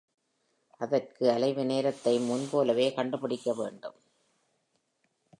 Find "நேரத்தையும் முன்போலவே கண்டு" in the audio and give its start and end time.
1.65-3.19